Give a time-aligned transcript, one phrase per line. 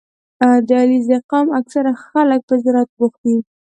[0.67, 3.37] •د علیزي قوم اکثره خلک په زراعت بوخت دي.